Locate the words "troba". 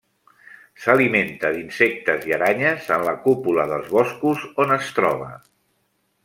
5.01-5.31